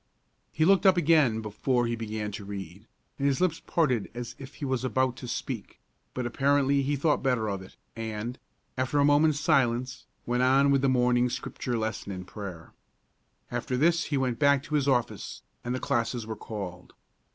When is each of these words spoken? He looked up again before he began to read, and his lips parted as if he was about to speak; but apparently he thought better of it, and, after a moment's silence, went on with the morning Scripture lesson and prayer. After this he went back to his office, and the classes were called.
He 0.51 0.65
looked 0.65 0.87
up 0.87 0.97
again 0.97 1.41
before 1.41 1.85
he 1.85 1.95
began 1.95 2.31
to 2.31 2.43
read, 2.43 2.87
and 3.19 3.27
his 3.27 3.39
lips 3.39 3.59
parted 3.67 4.09
as 4.15 4.35
if 4.39 4.55
he 4.55 4.65
was 4.65 4.83
about 4.83 5.15
to 5.17 5.27
speak; 5.27 5.79
but 6.15 6.25
apparently 6.25 6.81
he 6.81 6.95
thought 6.95 7.21
better 7.21 7.47
of 7.47 7.61
it, 7.61 7.75
and, 7.95 8.39
after 8.79 8.97
a 8.97 9.05
moment's 9.05 9.39
silence, 9.39 10.07
went 10.25 10.41
on 10.41 10.71
with 10.71 10.81
the 10.81 10.89
morning 10.89 11.29
Scripture 11.29 11.77
lesson 11.77 12.11
and 12.11 12.25
prayer. 12.25 12.73
After 13.51 13.77
this 13.77 14.05
he 14.05 14.17
went 14.17 14.39
back 14.39 14.63
to 14.63 14.73
his 14.73 14.87
office, 14.87 15.43
and 15.63 15.75
the 15.75 15.79
classes 15.79 16.25
were 16.25 16.35
called. 16.35 16.95